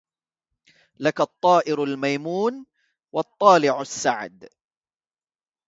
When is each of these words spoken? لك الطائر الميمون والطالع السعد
لك 0.99 1.21
الطائر 1.21 1.83
الميمون 1.83 2.65
والطالع 3.11 3.81
السعد 3.81 4.49